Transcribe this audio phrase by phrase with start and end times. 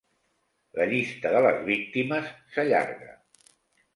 [0.79, 3.13] La llista de les víctimes s'allarga.